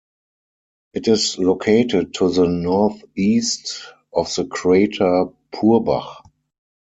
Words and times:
It 0.95 1.07
is 1.07 1.37
located 1.37 2.15
to 2.15 2.31
the 2.31 2.47
northeast 2.47 3.83
of 4.11 4.33
the 4.33 4.45
crater 4.45 5.25
Purbach. 5.51 6.23